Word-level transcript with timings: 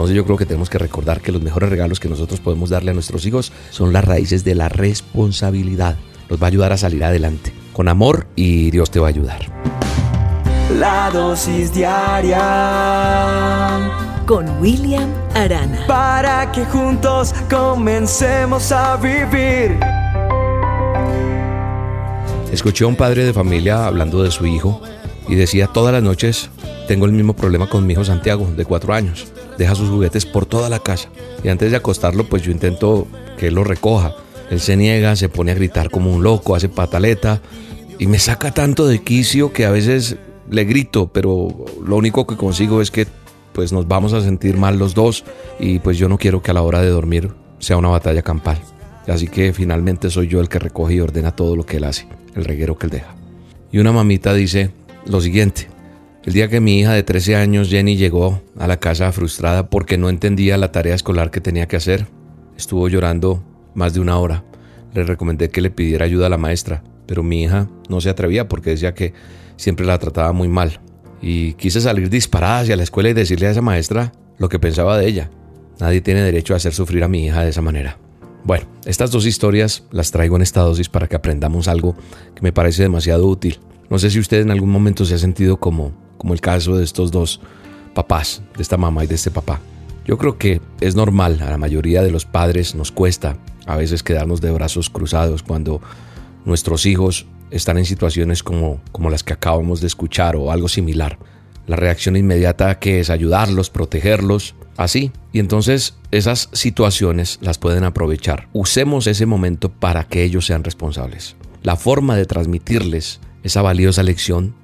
Entonces 0.00 0.16
yo 0.16 0.24
creo 0.24 0.38
que 0.38 0.46
tenemos 0.46 0.70
que 0.70 0.78
recordar 0.78 1.20
que 1.20 1.30
los 1.30 1.42
mejores 1.42 1.68
regalos 1.68 2.00
que 2.00 2.08
nosotros 2.08 2.40
podemos 2.40 2.70
darle 2.70 2.92
a 2.92 2.94
nuestros 2.94 3.26
hijos 3.26 3.52
son 3.68 3.92
las 3.92 4.02
raíces 4.02 4.44
de 4.44 4.54
la 4.54 4.70
responsabilidad. 4.70 5.98
Nos 6.30 6.40
va 6.40 6.46
a 6.46 6.48
ayudar 6.48 6.72
a 6.72 6.78
salir 6.78 7.04
adelante 7.04 7.52
con 7.74 7.86
amor 7.86 8.26
y 8.34 8.70
Dios 8.70 8.90
te 8.90 8.98
va 8.98 9.08
a 9.08 9.10
ayudar. 9.10 9.40
La 10.78 11.10
dosis 11.10 11.74
diaria 11.74 12.40
con 14.24 14.48
William 14.62 15.10
Arana. 15.34 15.84
Para 15.86 16.50
que 16.50 16.64
juntos 16.64 17.34
comencemos 17.50 18.72
a 18.72 18.96
vivir. 18.96 19.78
Escuché 22.50 22.84
a 22.84 22.86
un 22.86 22.96
padre 22.96 23.26
de 23.26 23.34
familia 23.34 23.84
hablando 23.84 24.22
de 24.22 24.30
su 24.30 24.46
hijo 24.46 24.80
y 25.28 25.34
decía 25.34 25.66
todas 25.66 25.92
las 25.92 26.02
noches 26.02 26.48
tengo 26.88 27.04
el 27.04 27.12
mismo 27.12 27.34
problema 27.36 27.68
con 27.68 27.86
mi 27.86 27.92
hijo 27.92 28.04
Santiago 28.06 28.50
de 28.56 28.64
cuatro 28.64 28.94
años. 28.94 29.30
Deja 29.60 29.74
sus 29.74 29.90
juguetes 29.90 30.24
por 30.24 30.46
toda 30.46 30.70
la 30.70 30.78
casa 30.78 31.10
y 31.44 31.48
antes 31.50 31.70
de 31.70 31.76
acostarlo 31.76 32.24
pues 32.24 32.40
yo 32.40 32.50
intento 32.50 33.06
que 33.36 33.48
él 33.48 33.56
los 33.56 33.66
recoja. 33.66 34.16
Él 34.48 34.58
se 34.58 34.74
niega, 34.74 35.16
se 35.16 35.28
pone 35.28 35.52
a 35.52 35.54
gritar 35.54 35.90
como 35.90 36.10
un 36.10 36.22
loco, 36.22 36.54
hace 36.54 36.70
pataleta 36.70 37.42
y 37.98 38.06
me 38.06 38.18
saca 38.18 38.54
tanto 38.54 38.86
de 38.86 39.02
quicio 39.02 39.52
que 39.52 39.66
a 39.66 39.70
veces 39.70 40.16
le 40.50 40.64
grito, 40.64 41.08
pero 41.12 41.66
lo 41.84 41.96
único 41.96 42.26
que 42.26 42.38
consigo 42.38 42.80
es 42.80 42.90
que 42.90 43.06
pues 43.52 43.70
nos 43.70 43.86
vamos 43.86 44.14
a 44.14 44.22
sentir 44.22 44.56
mal 44.56 44.78
los 44.78 44.94
dos 44.94 45.24
y 45.58 45.78
pues 45.80 45.98
yo 45.98 46.08
no 46.08 46.16
quiero 46.16 46.40
que 46.40 46.52
a 46.52 46.54
la 46.54 46.62
hora 46.62 46.80
de 46.80 46.88
dormir 46.88 47.30
sea 47.58 47.76
una 47.76 47.88
batalla 47.88 48.22
campal. 48.22 48.58
Así 49.08 49.28
que 49.28 49.52
finalmente 49.52 50.08
soy 50.08 50.28
yo 50.28 50.40
el 50.40 50.48
que 50.48 50.58
recoge 50.58 50.94
y 50.94 51.00
ordena 51.00 51.36
todo 51.36 51.54
lo 51.54 51.66
que 51.66 51.76
él 51.76 51.84
hace, 51.84 52.08
el 52.34 52.46
reguero 52.46 52.78
que 52.78 52.86
él 52.86 52.92
deja. 52.92 53.14
Y 53.70 53.78
una 53.78 53.92
mamita 53.92 54.32
dice 54.32 54.70
lo 55.04 55.20
siguiente, 55.20 55.68
el 56.24 56.32
día 56.32 56.48
que 56.48 56.60
mi 56.60 56.78
hija 56.78 56.92
de 56.92 57.02
13 57.02 57.36
años, 57.36 57.70
Jenny, 57.70 57.96
llegó 57.96 58.42
a 58.58 58.66
la 58.66 58.78
casa 58.78 59.10
frustrada 59.12 59.70
porque 59.70 59.96
no 59.96 60.10
entendía 60.10 60.58
la 60.58 60.70
tarea 60.70 60.94
escolar 60.94 61.30
que 61.30 61.40
tenía 61.40 61.66
que 61.66 61.76
hacer, 61.76 62.06
estuvo 62.56 62.88
llorando 62.88 63.42
más 63.74 63.94
de 63.94 64.00
una 64.00 64.18
hora. 64.18 64.44
Le 64.92 65.04
recomendé 65.04 65.50
que 65.50 65.60
le 65.60 65.70
pidiera 65.70 66.04
ayuda 66.04 66.26
a 66.26 66.30
la 66.30 66.36
maestra, 66.36 66.82
pero 67.06 67.22
mi 67.22 67.42
hija 67.42 67.68
no 67.88 68.00
se 68.00 68.10
atrevía 68.10 68.48
porque 68.48 68.70
decía 68.70 68.92
que 68.94 69.14
siempre 69.56 69.86
la 69.86 69.98
trataba 69.98 70.32
muy 70.32 70.48
mal. 70.48 70.80
Y 71.22 71.54
quise 71.54 71.80
salir 71.80 72.10
disparada 72.10 72.60
hacia 72.60 72.76
la 72.76 72.82
escuela 72.82 73.08
y 73.08 73.14
decirle 73.14 73.46
a 73.46 73.50
esa 73.50 73.62
maestra 73.62 74.12
lo 74.38 74.48
que 74.48 74.58
pensaba 74.58 74.98
de 74.98 75.06
ella. 75.06 75.30
Nadie 75.78 76.02
tiene 76.02 76.22
derecho 76.22 76.52
a 76.52 76.58
hacer 76.58 76.74
sufrir 76.74 77.02
a 77.02 77.08
mi 77.08 77.26
hija 77.26 77.42
de 77.42 77.50
esa 77.50 77.62
manera. 77.62 77.98
Bueno, 78.44 78.66
estas 78.84 79.10
dos 79.10 79.26
historias 79.26 79.84
las 79.90 80.10
traigo 80.10 80.36
en 80.36 80.42
esta 80.42 80.60
dosis 80.60 80.88
para 80.88 81.08
que 81.08 81.16
aprendamos 81.16 81.68
algo 81.68 81.94
que 82.34 82.42
me 82.42 82.52
parece 82.52 82.82
demasiado 82.82 83.26
útil. 83.26 83.58
No 83.88 83.98
sé 83.98 84.10
si 84.10 84.18
usted 84.18 84.40
en 84.40 84.50
algún 84.50 84.70
momento 84.70 85.04
se 85.04 85.14
ha 85.14 85.18
sentido 85.18 85.58
como, 85.58 85.92
como 86.20 86.34
el 86.34 86.42
caso 86.42 86.76
de 86.76 86.84
estos 86.84 87.10
dos 87.10 87.40
papás, 87.94 88.42
de 88.54 88.62
esta 88.62 88.76
mamá 88.76 89.04
y 89.04 89.06
de 89.06 89.14
este 89.14 89.30
papá. 89.30 89.58
Yo 90.04 90.18
creo 90.18 90.36
que 90.36 90.60
es 90.82 90.94
normal, 90.94 91.40
a 91.40 91.48
la 91.48 91.56
mayoría 91.56 92.02
de 92.02 92.10
los 92.10 92.26
padres 92.26 92.74
nos 92.74 92.92
cuesta 92.92 93.38
a 93.64 93.76
veces 93.76 94.02
quedarnos 94.02 94.42
de 94.42 94.50
brazos 94.50 94.90
cruzados 94.90 95.42
cuando 95.42 95.80
nuestros 96.44 96.84
hijos 96.84 97.26
están 97.50 97.78
en 97.78 97.86
situaciones 97.86 98.42
como, 98.42 98.82
como 98.92 99.08
las 99.08 99.24
que 99.24 99.32
acabamos 99.32 99.80
de 99.80 99.86
escuchar 99.86 100.36
o 100.36 100.52
algo 100.52 100.68
similar. 100.68 101.18
La 101.66 101.76
reacción 101.76 102.16
inmediata 102.16 102.78
que 102.78 103.00
es 103.00 103.08
ayudarlos, 103.08 103.70
protegerlos, 103.70 104.54
así. 104.76 105.12
Y 105.32 105.38
entonces 105.38 105.94
esas 106.10 106.50
situaciones 106.52 107.38
las 107.40 107.56
pueden 107.56 107.84
aprovechar. 107.84 108.48
Usemos 108.52 109.06
ese 109.06 109.24
momento 109.24 109.70
para 109.70 110.04
que 110.04 110.22
ellos 110.22 110.44
sean 110.44 110.64
responsables. 110.64 111.36
La 111.62 111.76
forma 111.76 112.14
de 112.14 112.26
transmitirles 112.26 113.20
esa 113.42 113.62
valiosa 113.62 114.02
lección 114.02 114.59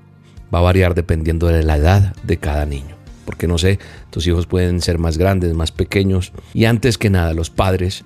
va 0.55 0.59
a 0.59 0.63
variar 0.63 0.95
dependiendo 0.95 1.47
de 1.47 1.63
la 1.63 1.77
edad 1.77 2.15
de 2.23 2.37
cada 2.37 2.67
niño. 2.67 2.97
Porque 3.25 3.49
no 3.49 3.59
sé, 3.59 3.79
tus 4.11 4.27
hijos 4.27 4.47
pueden 4.47 4.81
ser 4.81 4.99
más 4.99 5.19
grandes, 5.19 5.55
más 5.55 5.73
pequeños. 5.73 6.33
Y 6.55 6.65
antes 6.65 6.99
que 6.99 7.11
nada, 7.11 7.35
los 7.35 7.51
padres 7.51 8.05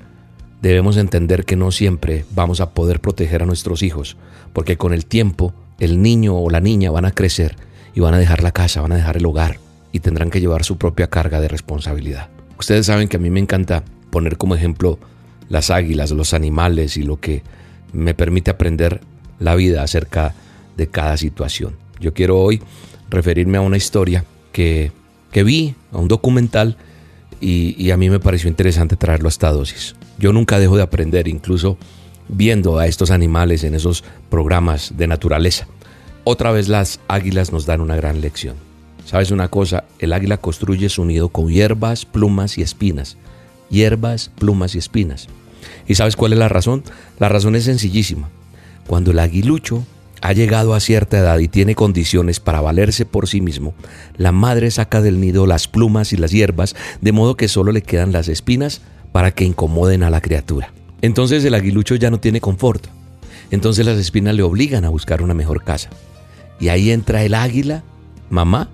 debemos 0.62 0.96
entender 0.96 1.44
que 1.44 1.56
no 1.56 1.70
siempre 1.72 2.24
vamos 2.34 2.60
a 2.60 2.70
poder 2.70 3.00
proteger 3.00 3.42
a 3.42 3.46
nuestros 3.46 3.82
hijos, 3.82 4.16
porque 4.52 4.76
con 4.76 4.92
el 4.92 5.06
tiempo 5.06 5.54
el 5.78 6.02
niño 6.02 6.36
o 6.36 6.50
la 6.50 6.60
niña 6.60 6.90
van 6.90 7.04
a 7.04 7.12
crecer 7.12 7.56
y 7.94 8.00
van 8.00 8.14
a 8.14 8.18
dejar 8.18 8.42
la 8.42 8.52
casa, 8.52 8.80
van 8.80 8.92
a 8.92 8.96
dejar 8.96 9.16
el 9.16 9.26
hogar 9.26 9.58
y 9.92 10.00
tendrán 10.00 10.30
que 10.30 10.40
llevar 10.40 10.64
su 10.64 10.78
propia 10.78 11.08
carga 11.08 11.40
de 11.40 11.48
responsabilidad. 11.48 12.28
Ustedes 12.58 12.86
saben 12.86 13.08
que 13.08 13.16
a 13.16 13.20
mí 13.20 13.30
me 13.30 13.40
encanta 13.40 13.84
poner 14.10 14.36
como 14.36 14.54
ejemplo 14.54 14.98
las 15.48 15.70
águilas, 15.70 16.10
los 16.10 16.34
animales 16.34 16.96
y 16.96 17.02
lo 17.02 17.18
que 17.18 17.42
me 17.92 18.14
permite 18.14 18.50
aprender 18.50 19.00
la 19.38 19.54
vida 19.54 19.82
acerca 19.82 20.34
de 20.76 20.86
cada 20.88 21.16
situación. 21.16 21.76
Yo 22.00 22.14
quiero 22.14 22.40
hoy 22.40 22.62
referirme 23.10 23.58
a 23.58 23.60
una 23.60 23.76
historia 23.76 24.24
que, 24.52 24.92
que 25.30 25.44
vi, 25.44 25.74
a 25.92 25.98
un 25.98 26.08
documental, 26.08 26.76
y, 27.40 27.74
y, 27.82 27.90
a 27.90 27.96
mí 27.96 28.10
me 28.10 28.20
pareció 28.20 28.48
interesante 28.48 28.96
traerlo 28.96 29.28
a 29.28 29.30
esta 29.30 29.50
dosis. 29.50 29.94
Yo 30.18 30.32
nunca 30.32 30.58
dejo 30.58 30.76
de 30.76 30.82
aprender, 30.82 31.26
incluso 31.26 31.78
viendo 32.28 32.78
a 32.78 32.86
estos 32.86 33.10
animales 33.10 33.64
en 33.64 33.74
esos 33.74 34.04
programas 34.28 34.94
de 34.98 35.06
naturaleza. 35.06 35.66
Otra 36.24 36.52
vez 36.52 36.68
las 36.68 37.00
águilas 37.08 37.50
nos 37.52 37.64
dan 37.64 37.80
una 37.80 37.96
gran 37.96 38.20
lección. 38.20 38.56
¿Sabes 39.06 39.30
una 39.30 39.48
cosa? 39.48 39.84
El 39.98 40.12
águila 40.12 40.36
construye 40.36 40.88
su 40.88 41.04
nido 41.04 41.30
con 41.30 41.48
hierbas, 41.48 42.04
plumas 42.04 42.58
y 42.58 42.62
espinas. 42.62 43.16
Hierbas, 43.70 44.30
plumas 44.38 44.74
y 44.74 44.78
espinas. 44.78 45.28
¿Y 45.88 45.94
sabes 45.94 46.16
cuál 46.16 46.32
es 46.32 46.38
la 46.38 46.48
razón? 46.48 46.84
La 47.18 47.28
razón 47.28 47.56
es 47.56 47.64
sencillísima. 47.64 48.28
Cuando 48.86 49.10
el 49.10 49.18
aguilucho 49.18 49.84
ha 50.20 50.32
llegado 50.32 50.74
a 50.74 50.80
cierta 50.80 51.18
edad 51.18 51.38
y 51.38 51.48
tiene 51.48 51.74
condiciones 51.74 52.40
para 52.40 52.60
valerse 52.60 53.04
por 53.04 53.28
sí 53.28 53.40
mismo, 53.40 53.74
la 54.16 54.32
madre 54.32 54.70
saca 54.70 55.00
del 55.00 55.20
nido 55.20 55.46
las 55.46 55.68
plumas 55.68 56.12
y 56.12 56.16
las 56.16 56.30
hierbas, 56.30 56.74
de 57.00 57.12
modo 57.12 57.36
que 57.36 57.48
solo 57.48 57.72
le 57.72 57.82
quedan 57.82 58.12
las 58.12 58.28
espinas 58.28 58.82
para 59.12 59.32
que 59.32 59.44
incomoden 59.44 60.02
a 60.02 60.10
la 60.10 60.20
criatura. 60.20 60.72
Entonces 61.02 61.44
el 61.44 61.54
aguilucho 61.54 61.94
ya 61.94 62.10
no 62.10 62.20
tiene 62.20 62.40
confort. 62.40 62.86
Entonces 63.50 63.84
las 63.86 63.98
espinas 63.98 64.34
le 64.34 64.42
obligan 64.42 64.84
a 64.84 64.90
buscar 64.90 65.22
una 65.22 65.34
mejor 65.34 65.64
casa. 65.64 65.90
Y 66.60 66.68
ahí 66.68 66.90
entra 66.90 67.24
el 67.24 67.34
águila, 67.34 67.82
mamá, 68.28 68.68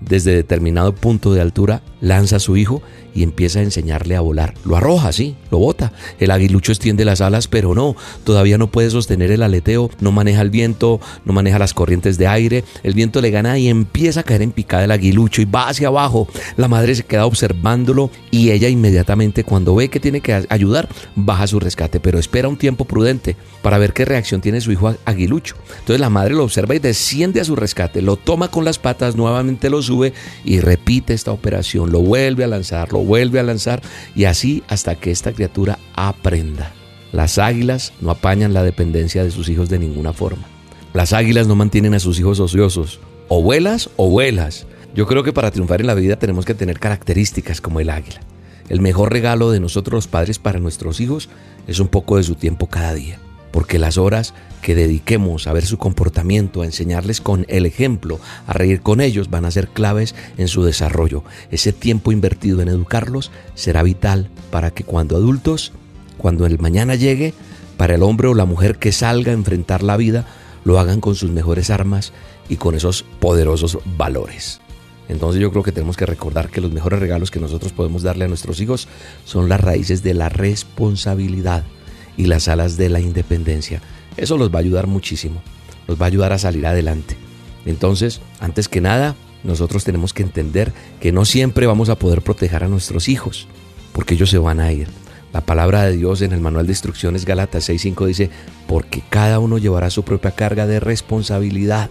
desde 0.00 0.34
determinado 0.34 0.94
punto 0.94 1.32
de 1.32 1.40
altura, 1.40 1.82
lanza 2.00 2.36
a 2.36 2.40
su 2.40 2.56
hijo 2.56 2.82
y 3.16 3.22
empieza 3.22 3.60
a 3.60 3.62
enseñarle 3.62 4.14
a 4.14 4.20
volar. 4.20 4.52
Lo 4.64 4.76
arroja, 4.76 5.10
sí, 5.10 5.36
lo 5.50 5.58
bota. 5.58 5.92
El 6.20 6.30
aguilucho 6.30 6.70
extiende 6.70 7.06
las 7.06 7.22
alas, 7.22 7.48
pero 7.48 7.74
no, 7.74 7.96
todavía 8.24 8.58
no 8.58 8.70
puede 8.70 8.90
sostener 8.90 9.30
el 9.30 9.42
aleteo, 9.42 9.90
no 10.00 10.12
maneja 10.12 10.42
el 10.42 10.50
viento, 10.50 11.00
no 11.24 11.32
maneja 11.32 11.58
las 11.58 11.72
corrientes 11.72 12.18
de 12.18 12.26
aire. 12.26 12.62
El 12.82 12.92
viento 12.92 13.22
le 13.22 13.30
gana 13.30 13.58
y 13.58 13.68
empieza 13.68 14.20
a 14.20 14.22
caer 14.22 14.42
en 14.42 14.52
picada 14.52 14.84
el 14.84 14.90
aguilucho 14.90 15.40
y 15.40 15.46
va 15.46 15.68
hacia 15.68 15.88
abajo. 15.88 16.28
La 16.58 16.68
madre 16.68 16.94
se 16.94 17.04
queda 17.04 17.24
observándolo 17.24 18.10
y 18.30 18.50
ella 18.50 18.68
inmediatamente 18.68 19.44
cuando 19.44 19.74
ve 19.74 19.88
que 19.88 19.98
tiene 19.98 20.20
que 20.20 20.44
ayudar, 20.50 20.88
baja 21.14 21.46
su 21.46 21.58
rescate, 21.58 22.00
pero 22.00 22.18
espera 22.18 22.48
un 22.48 22.58
tiempo 22.58 22.84
prudente 22.84 23.34
para 23.62 23.78
ver 23.78 23.94
qué 23.94 24.04
reacción 24.04 24.42
tiene 24.42 24.60
su 24.60 24.72
hijo 24.72 24.94
aguilucho. 25.06 25.56
Entonces 25.70 26.00
la 26.00 26.10
madre 26.10 26.34
lo 26.34 26.44
observa 26.44 26.74
y 26.74 26.80
desciende 26.80 27.40
a 27.40 27.44
su 27.44 27.56
rescate, 27.56 28.02
lo 28.02 28.16
toma 28.16 28.50
con 28.50 28.64
las 28.64 28.78
patas, 28.78 29.16
nuevamente 29.16 29.70
lo 29.70 29.80
sube 29.80 30.12
y 30.44 30.60
repite 30.60 31.14
esta 31.14 31.32
operación, 31.32 31.90
lo 31.90 32.00
vuelve 32.00 32.44
a 32.44 32.48
lanzar, 32.48 32.92
lo 32.92 33.05
vuelve 33.06 33.40
a 33.40 33.42
lanzar 33.42 33.80
y 34.14 34.24
así 34.24 34.62
hasta 34.68 34.96
que 34.96 35.10
esta 35.10 35.32
criatura 35.32 35.78
aprenda. 35.94 36.72
Las 37.12 37.38
águilas 37.38 37.92
no 38.00 38.10
apañan 38.10 38.52
la 38.52 38.62
dependencia 38.62 39.24
de 39.24 39.30
sus 39.30 39.48
hijos 39.48 39.70
de 39.70 39.78
ninguna 39.78 40.12
forma. 40.12 40.44
Las 40.92 41.12
águilas 41.12 41.46
no 41.46 41.54
mantienen 41.54 41.94
a 41.94 42.00
sus 42.00 42.18
hijos 42.20 42.40
ociosos. 42.40 43.00
O 43.28 43.42
vuelas 43.42 43.88
o 43.96 44.10
vuelas. 44.10 44.66
Yo 44.94 45.06
creo 45.06 45.22
que 45.22 45.32
para 45.32 45.50
triunfar 45.50 45.80
en 45.80 45.86
la 45.86 45.94
vida 45.94 46.16
tenemos 46.16 46.44
que 46.44 46.54
tener 46.54 46.78
características 46.78 47.60
como 47.60 47.80
el 47.80 47.90
águila. 47.90 48.20
El 48.68 48.80
mejor 48.80 49.12
regalo 49.12 49.50
de 49.50 49.60
nosotros 49.60 49.94
los 49.94 50.08
padres 50.08 50.38
para 50.38 50.58
nuestros 50.58 51.00
hijos 51.00 51.28
es 51.66 51.80
un 51.80 51.88
poco 51.88 52.16
de 52.16 52.24
su 52.24 52.34
tiempo 52.34 52.66
cada 52.66 52.94
día 52.94 53.18
porque 53.56 53.78
las 53.78 53.96
horas 53.96 54.34
que 54.60 54.74
dediquemos 54.74 55.46
a 55.46 55.54
ver 55.54 55.64
su 55.64 55.78
comportamiento, 55.78 56.60
a 56.60 56.66
enseñarles 56.66 57.22
con 57.22 57.46
el 57.48 57.64
ejemplo, 57.64 58.20
a 58.46 58.52
reír 58.52 58.82
con 58.82 59.00
ellos, 59.00 59.30
van 59.30 59.46
a 59.46 59.50
ser 59.50 59.68
claves 59.68 60.14
en 60.36 60.46
su 60.46 60.62
desarrollo. 60.62 61.24
Ese 61.50 61.72
tiempo 61.72 62.12
invertido 62.12 62.60
en 62.60 62.68
educarlos 62.68 63.30
será 63.54 63.82
vital 63.82 64.28
para 64.50 64.72
que 64.72 64.84
cuando 64.84 65.16
adultos, 65.16 65.72
cuando 66.18 66.44
el 66.44 66.58
mañana 66.58 66.96
llegue, 66.96 67.32
para 67.78 67.94
el 67.94 68.02
hombre 68.02 68.28
o 68.28 68.34
la 68.34 68.44
mujer 68.44 68.76
que 68.76 68.92
salga 68.92 69.30
a 69.32 69.34
enfrentar 69.34 69.82
la 69.82 69.96
vida, 69.96 70.26
lo 70.64 70.78
hagan 70.78 71.00
con 71.00 71.14
sus 71.14 71.30
mejores 71.30 71.70
armas 71.70 72.12
y 72.50 72.56
con 72.56 72.74
esos 72.74 73.04
poderosos 73.20 73.78
valores. 73.96 74.60
Entonces 75.08 75.40
yo 75.40 75.50
creo 75.50 75.62
que 75.62 75.72
tenemos 75.72 75.96
que 75.96 76.04
recordar 76.04 76.50
que 76.50 76.60
los 76.60 76.72
mejores 76.72 77.00
regalos 77.00 77.30
que 77.30 77.40
nosotros 77.40 77.72
podemos 77.72 78.02
darle 78.02 78.26
a 78.26 78.28
nuestros 78.28 78.60
hijos 78.60 78.86
son 79.24 79.48
las 79.48 79.62
raíces 79.62 80.02
de 80.02 80.12
la 80.12 80.28
responsabilidad 80.28 81.64
y 82.16 82.26
las 82.26 82.48
alas 82.48 82.76
de 82.76 82.88
la 82.88 83.00
independencia. 83.00 83.80
Eso 84.16 84.38
los 84.38 84.50
va 84.50 84.58
a 84.58 84.60
ayudar 84.60 84.86
muchísimo, 84.86 85.42
los 85.86 86.00
va 86.00 86.06
a 86.06 86.08
ayudar 86.08 86.32
a 86.32 86.38
salir 86.38 86.66
adelante. 86.66 87.16
Entonces, 87.66 88.20
antes 88.40 88.68
que 88.68 88.80
nada, 88.80 89.16
nosotros 89.44 89.84
tenemos 89.84 90.12
que 90.12 90.22
entender 90.22 90.72
que 91.00 91.12
no 91.12 91.24
siempre 91.24 91.66
vamos 91.66 91.88
a 91.88 91.98
poder 91.98 92.22
proteger 92.22 92.64
a 92.64 92.68
nuestros 92.68 93.08
hijos, 93.08 93.46
porque 93.92 94.14
ellos 94.14 94.30
se 94.30 94.38
van 94.38 94.60
a 94.60 94.72
ir. 94.72 94.88
La 95.32 95.40
palabra 95.40 95.82
de 95.82 95.96
Dios 95.96 96.22
en 96.22 96.32
el 96.32 96.40
manual 96.40 96.66
de 96.66 96.72
instrucciones 96.72 97.24
Galatas 97.24 97.68
6.5 97.68 98.06
dice, 98.06 98.30
porque 98.66 99.02
cada 99.08 99.38
uno 99.38 99.58
llevará 99.58 99.90
su 99.90 100.02
propia 100.02 100.30
carga 100.30 100.66
de 100.66 100.80
responsabilidad. 100.80 101.90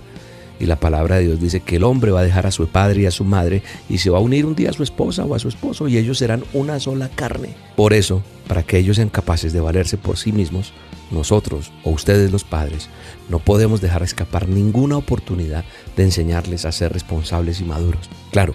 Y 0.60 0.66
la 0.66 0.78
palabra 0.78 1.18
de 1.18 1.26
Dios 1.26 1.42
dice 1.42 1.60
que 1.60 1.76
el 1.76 1.84
hombre 1.84 2.12
va 2.12 2.22
a 2.22 2.24
dejar 2.24 2.48
a 2.48 2.52
su 2.52 2.68
padre 2.68 3.02
y 3.02 3.06
a 3.06 3.12
su 3.12 3.26
madre 3.26 3.62
y 3.90 3.98
se 3.98 4.10
va 4.10 4.20
a 4.20 4.22
unir 4.22 4.46
un 4.46 4.56
día 4.56 4.70
a 4.70 4.74
su 4.74 4.84
esposa 4.84 5.26
o 5.26 5.36
a 5.36 5.40
su 5.40 5.50
esposo 5.50 5.88
y 5.88 5.98
ellos 5.98 6.18
serán 6.18 6.44
una 6.54 6.80
sola 6.80 7.10
carne. 7.10 7.50
Por 7.76 7.94
eso, 7.94 8.24
para 8.48 8.64
que 8.64 8.78
ellos 8.78 8.96
sean 8.96 9.10
capaces 9.10 9.52
de 9.52 9.60
valerse 9.60 9.98
por 9.98 10.18
sí 10.18 10.32
mismos, 10.32 10.74
nosotros 11.12 11.72
o 11.84 11.92
ustedes 11.92 12.32
los 12.32 12.44
padres 12.44 12.90
no 13.30 13.40
podemos 13.40 13.82
dejar 13.82 14.04
escapar 14.04 14.48
ninguna 14.48 14.98
oportunidad 14.98 15.66
de 15.96 16.04
enseñarles 16.04 16.66
a 16.66 16.72
ser 16.72 16.94
responsables 16.94 17.60
y 17.60 17.66
maduros. 17.66 18.10
Claro, 18.32 18.54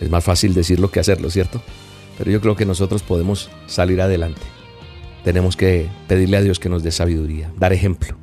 es 0.00 0.10
más 0.10 0.24
fácil 0.24 0.54
decirlo 0.54 0.90
que 0.90 1.00
hacerlo, 1.00 1.30
¿cierto? 1.30 1.62
Pero 2.18 2.30
yo 2.30 2.40
creo 2.40 2.56
que 2.56 2.66
nosotros 2.66 3.02
podemos 3.02 3.50
salir 3.66 4.00
adelante. 4.00 4.40
Tenemos 5.24 5.56
que 5.56 5.88
pedirle 6.08 6.36
a 6.36 6.42
Dios 6.42 6.58
que 6.58 6.68
nos 6.68 6.82
dé 6.82 6.90
sabiduría, 6.90 7.52
dar 7.58 7.72
ejemplo. 7.72 8.16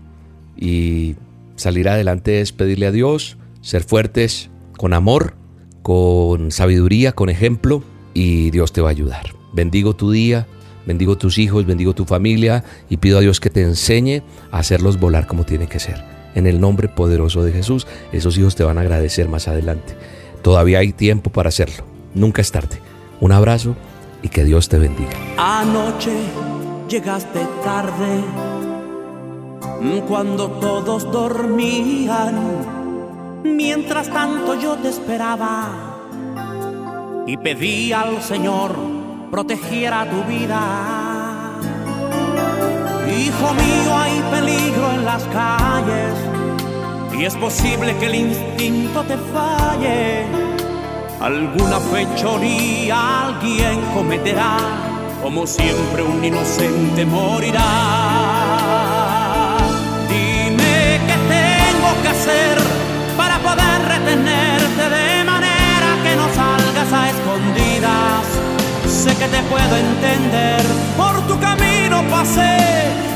Y 0.57 1.15
salir 1.60 1.90
adelante 1.90 2.42
es 2.42 2.52
pedirle 2.52 2.88
a 2.88 2.92
Dios, 2.92 3.38
ser 3.62 3.84
fuertes, 3.84 4.50
con 4.78 4.94
amor, 4.94 5.36
con 5.82 6.52
sabiduría, 6.52 7.12
con 7.12 7.30
ejemplo, 7.30 7.84
y 8.14 8.50
Dios 8.52 8.72
te 8.74 8.82
va 8.82 8.90
a 8.90 8.92
ayudar. 8.92 9.34
Bendigo 9.54 9.96
tu 9.96 10.12
día, 10.12 10.48
bendigo 10.86 11.18
tus 11.18 11.38
hijos, 11.38 11.66
bendigo 11.66 11.94
tu 11.94 12.06
familia 12.06 12.64
y 12.90 12.98
pido 12.98 13.18
a 13.18 13.22
Dios 13.22 13.40
que 13.40 13.50
te 13.50 13.62
enseñe 13.62 14.24
a 14.52 14.60
hacerlos 14.60 15.00
volar 15.00 15.28
como 15.28 15.44
tiene 15.44 15.68
que 15.68 15.80
ser. 15.80 16.04
En 16.36 16.48
el 16.48 16.62
nombre 16.62 16.88
poderoso 16.88 17.44
de 17.44 17.52
Jesús, 17.52 17.88
esos 18.12 18.38
hijos 18.38 18.56
te 18.56 18.64
van 18.64 18.78
a 18.78 18.82
agradecer 18.82 19.28
más 19.28 19.48
adelante. 19.48 19.96
Todavía 20.42 20.80
hay 20.80 20.94
tiempo 20.94 21.32
para 21.32 21.50
hacerlo. 21.50 21.84
Nunca 22.14 22.42
es 22.42 22.52
tarde. 22.52 22.80
Un 23.20 23.32
abrazo 23.32 23.76
y 24.24 24.30
que 24.30 24.44
Dios 24.44 24.70
te 24.70 24.78
bendiga. 24.78 25.12
Anoche 25.38 26.14
llegaste 26.90 27.40
tarde, 27.64 28.24
cuando 30.08 30.50
todos 30.50 31.12
dormían, 31.12 32.36
mientras 33.44 34.10
tanto 34.10 34.56
yo 34.56 34.76
te 34.76 34.90
esperaba 34.90 35.70
y 37.26 37.38
pedí 37.38 37.94
al 37.94 38.22
Señor 38.22 38.76
protegiera 39.31 40.10
tu 40.10 40.24
vida. 40.24 40.62
Hijo 43.08 43.54
mío, 43.54 43.98
hay 43.98 44.22
peligro 44.31 44.92
en 44.92 45.06
las 45.06 45.24
calles 45.26 46.14
y 47.18 47.25
es 47.25 47.36
posible 47.36 47.96
que 47.98 48.06
el 48.06 48.16
instinto 48.16 49.04
te 49.04 49.18
falle 49.18 50.50
Alguna 51.20 51.82
fechoría 51.82 53.25
alguien 53.25 53.82
cometerá, 53.94 54.58
como 55.22 55.46
siempre 55.46 56.02
un 56.02 56.24
inocente 56.24 57.06
morirá. 57.06 57.88
Que 69.18 69.28
te 69.28 69.44
puedo 69.44 69.76
entender, 69.76 70.62
por 70.96 71.28
tu 71.28 71.38
camino 71.42 72.02
pasé 72.10 72.58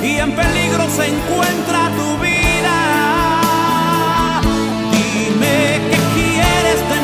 y 0.04 0.18
en 0.18 0.36
peligro 0.36 0.90
se 0.90 1.08
encuentra 1.08 1.90
tu 1.96 2.18
vida. 2.22 2.78
Dime 4.92 5.80
qué 5.90 5.98
quieres 6.14 6.80
de 6.90 7.04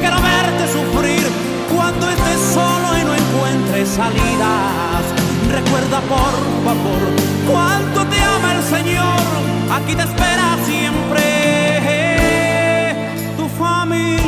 quiero 0.00 0.16
verte 0.20 0.66
sufrir 0.72 1.26
cuando 1.74 2.10
estés 2.10 2.40
solo 2.52 2.98
y 2.98 3.04
no 3.04 3.14
encuentres 3.14 3.88
salidas. 3.88 5.04
Recuerda 5.52 6.00
por 6.00 6.34
favor 6.64 7.02
cuánto 7.48 8.04
te 8.06 8.20
ama 8.20 8.54
el 8.56 8.62
Señor. 8.64 9.22
Aquí 9.70 9.94
te 9.94 10.02
espera 10.02 10.56
siempre 10.66 11.22
tu 13.36 13.48
familia. 13.48 14.27